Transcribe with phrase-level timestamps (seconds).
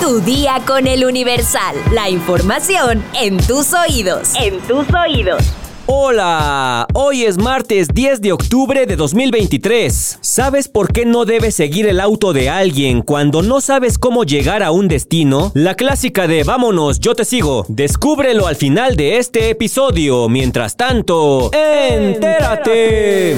[0.00, 1.76] Tu día con el Universal.
[1.92, 4.32] La información en tus oídos.
[4.38, 5.42] En tus oídos.
[5.86, 10.18] Hola, hoy es martes 10 de octubre de 2023.
[10.20, 14.62] ¿Sabes por qué no debes seguir el auto de alguien cuando no sabes cómo llegar
[14.62, 15.52] a un destino?
[15.54, 17.64] La clásica de vámonos, yo te sigo.
[17.68, 20.28] Descúbrelo al final de este episodio.
[20.28, 23.36] Mientras tanto, entérate.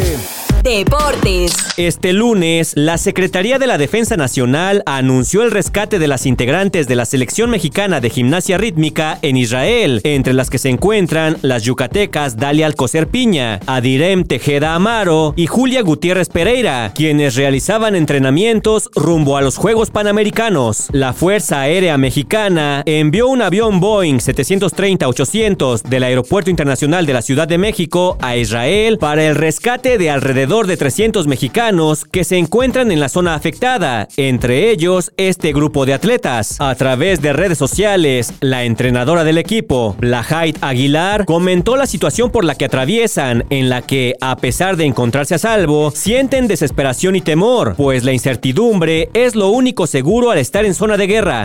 [0.67, 1.53] Deportes.
[1.77, 6.97] Este lunes, la Secretaría de la Defensa Nacional anunció el rescate de las integrantes de
[6.97, 12.37] la selección mexicana de gimnasia rítmica en Israel, entre las que se encuentran las yucatecas
[12.37, 19.43] Dalia Alcocer Piña, Adirem Tejeda Amaro y Julia Gutiérrez Pereira, quienes realizaban entrenamientos rumbo a
[19.43, 20.89] los Juegos Panamericanos.
[20.91, 27.47] La Fuerza Aérea Mexicana envió un avión Boeing 730-800 del Aeropuerto Internacional de la Ciudad
[27.47, 32.91] de México a Israel para el rescate de alrededor de 300 mexicanos que se encuentran
[32.91, 36.57] en la zona afectada, entre ellos este grupo de atletas.
[36.59, 42.45] A través de redes sociales, la entrenadora del equipo, Blahait Aguilar, comentó la situación por
[42.45, 47.21] la que atraviesan, en la que, a pesar de encontrarse a salvo, sienten desesperación y
[47.21, 51.45] temor, pues la incertidumbre es lo único seguro al estar en zona de guerra.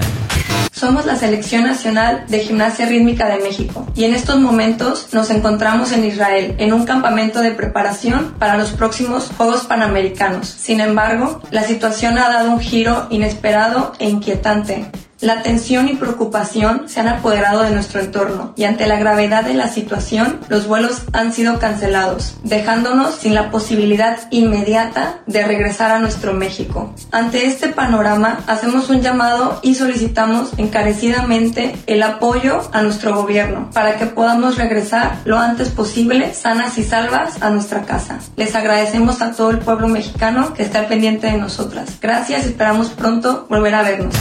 [0.71, 5.91] Somos la Selección Nacional de Gimnasia Rítmica de México y en estos momentos nos encontramos
[5.91, 10.47] en Israel en un campamento de preparación para los próximos Juegos Panamericanos.
[10.47, 14.89] Sin embargo, la situación ha dado un giro inesperado e inquietante
[15.21, 19.53] la tensión y preocupación se han apoderado de nuestro entorno y ante la gravedad de
[19.53, 25.99] la situación, los vuelos han sido cancelados, dejándonos sin la posibilidad inmediata de regresar a
[25.99, 26.93] nuestro México.
[27.11, 33.97] Ante este panorama, hacemos un llamado y solicitamos encarecidamente el apoyo a nuestro gobierno para
[33.97, 38.19] que podamos regresar lo antes posible, sanas y salvas, a nuestra casa.
[38.35, 41.97] Les agradecemos a todo el pueblo mexicano que está pendiente de nosotras.
[42.01, 44.15] Gracias, esperamos pronto volver a vernos.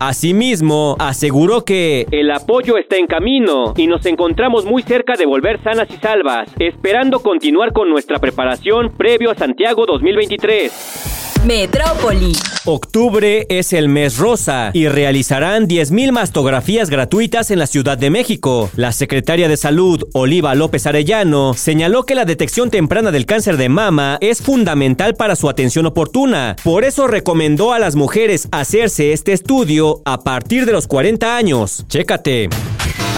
[0.00, 5.60] Asimismo, aseguró que el apoyo está en camino y nos encontramos muy cerca de volver
[5.60, 11.07] sanas y salvas, esperando continuar con nuestra preparación previo a Santiago 2023.
[11.46, 12.32] Metrópoli.
[12.64, 18.70] Octubre es el mes rosa y realizarán 10.000 mastografías gratuitas en la Ciudad de México.
[18.76, 23.68] La secretaria de Salud, Oliva López Arellano, señaló que la detección temprana del cáncer de
[23.68, 26.56] mama es fundamental para su atención oportuna.
[26.62, 31.84] Por eso recomendó a las mujeres hacerse este estudio a partir de los 40 años.
[31.88, 32.48] Chécate.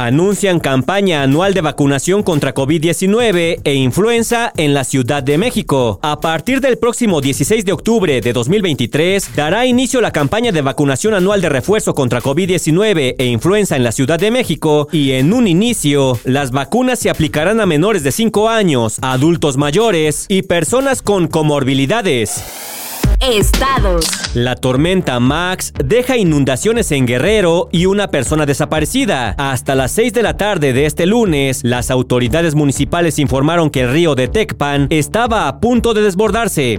[0.00, 6.00] Anuncian campaña anual de vacunación contra COVID-19 e influenza en la Ciudad de México.
[6.00, 11.12] A partir del próximo 16 de octubre de 2023, dará inicio la campaña de vacunación
[11.12, 15.47] anual de refuerzo contra COVID-19 e influenza en la Ciudad de México y en un
[15.47, 21.28] inicio, las vacunas se aplicarán a menores de 5 años, adultos mayores y personas con
[21.28, 22.90] comorbilidades.
[23.21, 24.07] Estados.
[24.35, 29.35] La tormenta Max deja inundaciones en Guerrero y una persona desaparecida.
[29.39, 33.93] Hasta las 6 de la tarde de este lunes, las autoridades municipales informaron que el
[33.93, 36.79] río de Tecpan estaba a punto de desbordarse.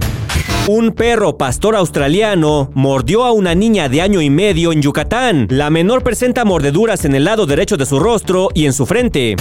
[0.68, 5.46] Un perro pastor australiano mordió a una niña de año y medio en Yucatán.
[5.50, 9.36] La menor presenta mordeduras en el lado derecho de su rostro y en su frente.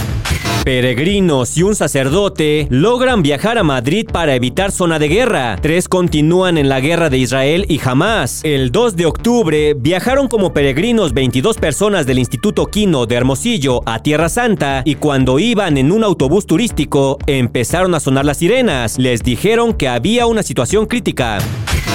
[0.64, 5.58] Peregrinos y un sacerdote logran viajar a Madrid para evitar zona de guerra.
[5.60, 8.42] Tres continúan en la guerra de Israel y Hamas.
[8.44, 14.04] El 2 de octubre viajaron como peregrinos 22 personas del Instituto Quino de Hermosillo a
[14.04, 19.00] Tierra Santa y cuando iban en un autobús turístico empezaron a sonar las sirenas.
[19.00, 21.40] Les dijeron que había una situación crítica.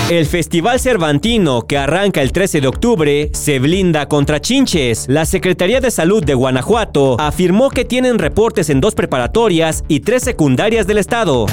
[0.09, 5.07] El Festival Cervantino, que arranca el 13 de octubre, se blinda contra chinches.
[5.09, 10.23] La Secretaría de Salud de Guanajuato afirmó que tienen reportes en dos preparatorias y tres
[10.23, 11.47] secundarias del estado.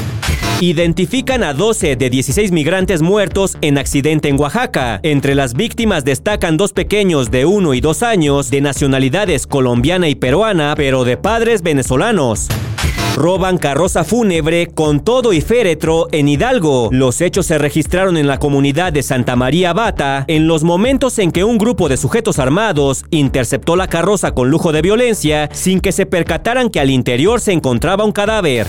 [0.61, 4.99] Identifican a 12 de 16 migrantes muertos en accidente en Oaxaca.
[5.01, 10.15] Entre las víctimas destacan dos pequeños de 1 y 2 años de nacionalidades colombiana y
[10.15, 12.49] peruana, pero de padres venezolanos.
[13.15, 16.89] Roban carroza fúnebre con todo y féretro en Hidalgo.
[16.91, 21.31] Los hechos se registraron en la comunidad de Santa María Bata en los momentos en
[21.31, 25.91] que un grupo de sujetos armados interceptó la carroza con lujo de violencia sin que
[25.91, 28.67] se percataran que al interior se encontraba un cadáver.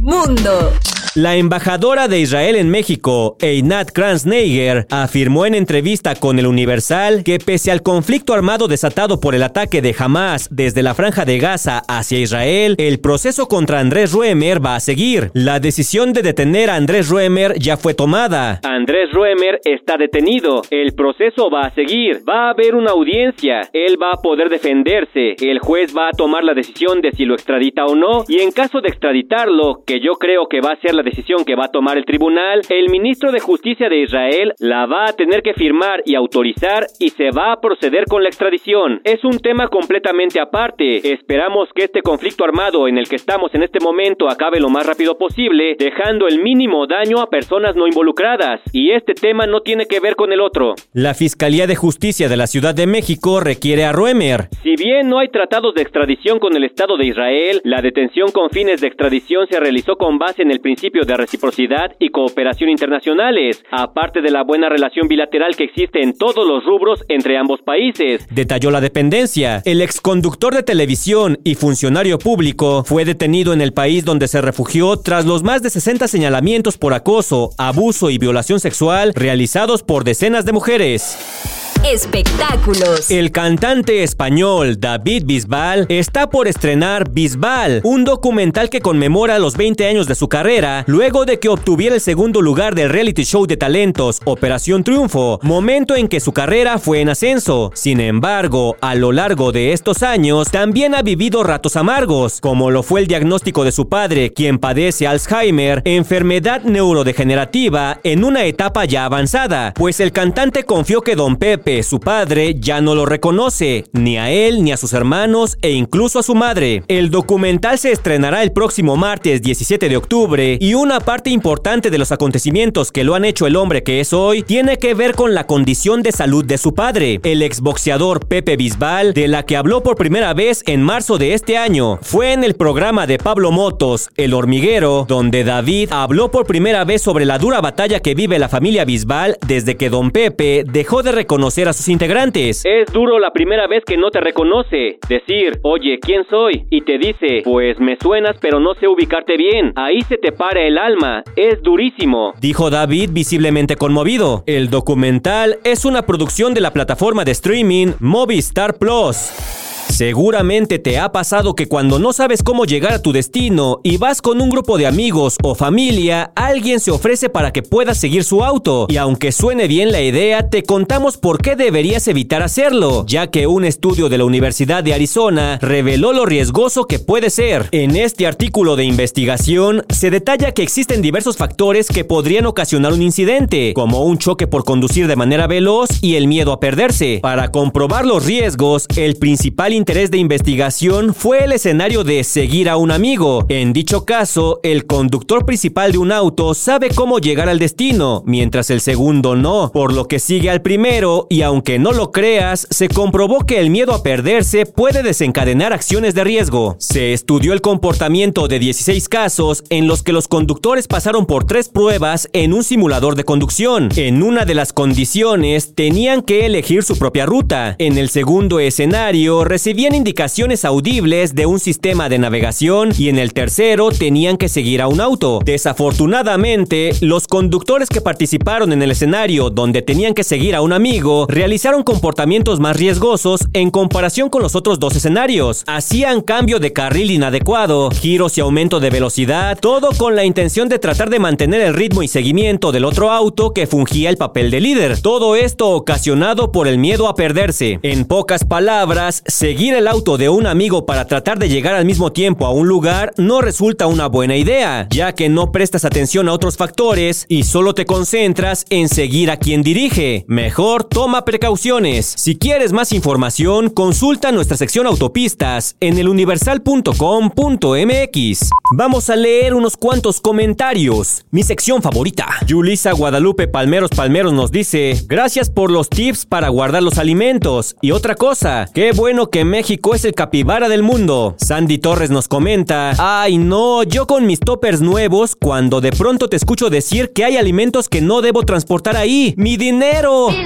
[0.00, 0.72] Mundo.
[1.18, 7.40] La embajadora de Israel en México, Einat Kranzneiger, afirmó en entrevista con el Universal que
[7.44, 11.82] pese al conflicto armado desatado por el ataque de Hamas desde la franja de Gaza
[11.88, 15.32] hacia Israel, el proceso contra Andrés Ruemer va a seguir.
[15.34, 18.60] La decisión de detener a Andrés Ruemer ya fue tomada.
[18.62, 20.62] Andrés Ruemer está detenido.
[20.70, 22.20] El proceso va a seguir.
[22.28, 23.62] Va a haber una audiencia.
[23.72, 25.34] Él va a poder defenderse.
[25.40, 28.22] El juez va a tomar la decisión de si lo extradita o no.
[28.28, 31.54] Y en caso de extraditarlo, que yo creo que va a ser la decisión que
[31.54, 35.42] va a tomar el tribunal, el ministro de Justicia de Israel la va a tener
[35.42, 39.00] que firmar y autorizar y se va a proceder con la extradición.
[39.04, 41.12] Es un tema completamente aparte.
[41.12, 44.86] Esperamos que este conflicto armado en el que estamos en este momento acabe lo más
[44.86, 48.60] rápido posible, dejando el mínimo daño a personas no involucradas.
[48.72, 50.74] Y este tema no tiene que ver con el otro.
[50.92, 54.48] La Fiscalía de Justicia de la Ciudad de México requiere a Roemer.
[54.62, 58.50] Si bien no hay tratados de extradición con el Estado de Israel, la detención con
[58.50, 63.62] fines de extradición se realizó con base en el principio de reciprocidad y cooperación internacionales,
[63.70, 68.26] aparte de la buena relación bilateral que existe en todos los rubros entre ambos países.
[68.30, 69.62] Detalló la dependencia.
[69.64, 74.96] El exconductor de televisión y funcionario público fue detenido en el país donde se refugió
[74.96, 80.44] tras los más de 60 señalamientos por acoso, abuso y violación sexual realizados por decenas
[80.46, 81.67] de mujeres.
[81.86, 83.08] Espectáculos.
[83.08, 89.86] El cantante español David Bisbal está por estrenar Bisbal, un documental que conmemora los 20
[89.86, 93.56] años de su carrera, luego de que obtuviera el segundo lugar del reality show de
[93.56, 97.70] talentos Operación Triunfo, momento en que su carrera fue en ascenso.
[97.74, 102.82] Sin embargo, a lo largo de estos años, también ha vivido ratos amargos, como lo
[102.82, 109.04] fue el diagnóstico de su padre, quien padece Alzheimer, enfermedad neurodegenerativa, en una etapa ya
[109.04, 114.16] avanzada, pues el cantante confió que Don Pepe su padre, ya no lo reconoce, ni
[114.16, 116.82] a él, ni a sus hermanos e incluso a su madre.
[116.88, 121.98] El documental se estrenará el próximo martes 17 de octubre y una parte importante de
[121.98, 125.34] los acontecimientos que lo han hecho el hombre que es hoy tiene que ver con
[125.34, 129.82] la condición de salud de su padre, el exboxeador Pepe Bisbal, de la que habló
[129.82, 131.98] por primera vez en marzo de este año.
[132.00, 137.02] Fue en el programa de Pablo Motos, El Hormiguero, donde David habló por primera vez
[137.02, 141.12] sobre la dura batalla que vive la familia Bisbal desde que don Pepe dejó de
[141.12, 142.62] reconocer a sus integrantes.
[142.64, 144.98] Es duro la primera vez que no te reconoce.
[145.08, 146.66] Decir, oye, ¿quién soy?
[146.70, 149.72] Y te dice, pues me suenas pero no sé ubicarte bien.
[149.76, 151.22] Ahí se te para el alma.
[151.36, 152.34] Es durísimo.
[152.40, 154.44] Dijo David visiblemente conmovido.
[154.46, 159.67] El documental es una producción de la plataforma de streaming Movistar Plus.
[159.88, 164.22] Seguramente te ha pasado que cuando no sabes cómo llegar a tu destino y vas
[164.22, 168.44] con un grupo de amigos o familia, alguien se ofrece para que puedas seguir su
[168.44, 168.86] auto.
[168.88, 173.46] Y aunque suene bien la idea, te contamos por qué deberías evitar hacerlo, ya que
[173.46, 177.68] un estudio de la Universidad de Arizona reveló lo riesgoso que puede ser.
[177.72, 183.02] En este artículo de investigación se detalla que existen diversos factores que podrían ocasionar un
[183.02, 187.20] incidente, como un choque por conducir de manera veloz y el miedo a perderse.
[187.22, 192.76] Para comprobar los riesgos, el principal interés de investigación fue el escenario de seguir a
[192.76, 193.46] un amigo.
[193.48, 198.68] En dicho caso, el conductor principal de un auto sabe cómo llegar al destino, mientras
[198.70, 202.88] el segundo no, por lo que sigue al primero y aunque no lo creas, se
[202.88, 206.76] comprobó que el miedo a perderse puede desencadenar acciones de riesgo.
[206.78, 211.68] Se estudió el comportamiento de 16 casos en los que los conductores pasaron por tres
[211.68, 213.90] pruebas en un simulador de conducción.
[213.96, 217.76] En una de las condiciones tenían que elegir su propia ruta.
[217.78, 223.34] En el segundo escenario recibían indicaciones audibles de un sistema de navegación y en el
[223.34, 225.40] tercero tenían que seguir a un auto.
[225.44, 231.26] Desafortunadamente, los conductores que participaron en el escenario donde tenían que seguir a un amigo
[231.28, 235.64] realizaron comportamientos más riesgosos en comparación con los otros dos escenarios.
[235.66, 240.78] Hacían cambio de carril inadecuado, giros y aumento de velocidad, todo con la intención de
[240.78, 244.62] tratar de mantener el ritmo y seguimiento del otro auto que fungía el papel de
[244.62, 245.02] líder.
[245.02, 247.80] Todo esto ocasionado por el miedo a perderse.
[247.82, 251.84] En pocas palabras, seguir Seguir el auto de un amigo para tratar de llegar al
[251.84, 256.28] mismo tiempo a un lugar no resulta una buena idea, ya que no prestas atención
[256.28, 260.24] a otros factores y solo te concentras en seguir a quien dirige.
[260.28, 262.06] Mejor toma precauciones.
[262.06, 268.50] Si quieres más información, consulta nuestra sección autopistas en eluniversal.com.mx.
[268.76, 271.24] Vamos a leer unos cuantos comentarios.
[271.32, 272.28] Mi sección favorita.
[272.46, 277.74] Yulisa Guadalupe Palmeros Palmeros nos dice, gracias por los tips para guardar los alimentos.
[277.82, 281.34] Y otra cosa, qué bueno que México es el capibara del mundo.
[281.38, 286.36] Sandy Torres nos comenta, ay no, yo con mis toppers nuevos, cuando de pronto te
[286.36, 289.34] escucho decir que hay alimentos que no debo transportar ahí.
[289.36, 290.28] ¡Mi dinero!
[290.28, 290.38] Mis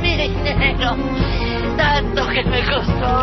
[0.00, 1.21] mi dinero.
[1.82, 3.22] Tanto que me costó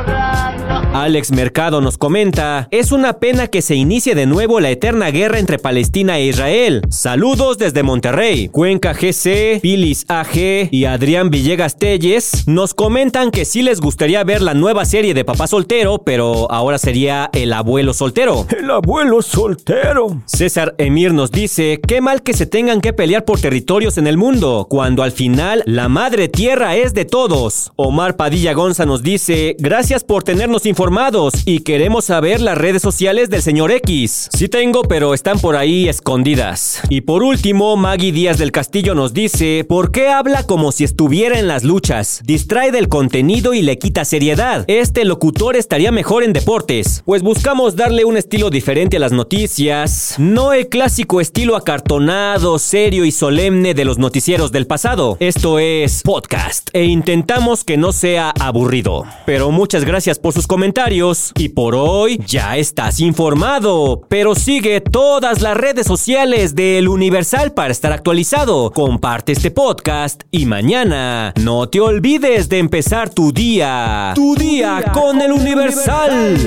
[0.93, 5.37] Alex Mercado nos comenta, es una pena que se inicie de nuevo la eterna guerra
[5.37, 6.81] entre Palestina e Israel.
[6.89, 8.49] Saludos desde Monterrey.
[8.49, 14.41] Cuenca GC, Pilis AG y Adrián Villegas Telles nos comentan que sí les gustaría ver
[14.41, 18.47] la nueva serie de Papá Soltero, pero ahora sería El Abuelo Soltero.
[18.57, 20.21] El Abuelo Soltero.
[20.25, 24.17] César Emir nos dice, qué mal que se tengan que pelear por territorios en el
[24.17, 27.71] mundo, cuando al final la madre tierra es de todos.
[27.75, 33.29] Omar Padilla Gonza nos dice, gracias por tenernos informados y queremos saber las redes sociales
[33.29, 34.29] del señor X.
[34.31, 36.81] Sí tengo, pero están por ahí escondidas.
[36.89, 41.39] Y por último, Maggie Díaz del Castillo nos dice, ¿por qué habla como si estuviera
[41.39, 42.21] en las luchas?
[42.23, 44.65] Distrae del contenido y le quita seriedad.
[44.67, 47.03] Este locutor estaría mejor en deportes.
[47.05, 53.05] Pues buscamos darle un estilo diferente a las noticias, no el clásico estilo acartonado, serio
[53.05, 55.17] y solemne de los noticieros del pasado.
[55.19, 59.05] Esto es podcast e intentamos que no sea aburrido.
[59.25, 64.01] Pero muchas gracias por sus comentarios y por hoy ya estás informado.
[64.07, 68.71] Pero sigue todas las redes sociales del Universal para estar actualizado.
[68.71, 74.13] Comparte este podcast y mañana no te olvides de empezar tu día.
[74.15, 76.37] Tu día con el Universal.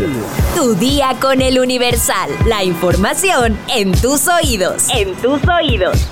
[0.55, 2.31] Tu día con el Universal.
[2.47, 4.89] La información en tus oídos.
[4.95, 6.12] En tus oídos.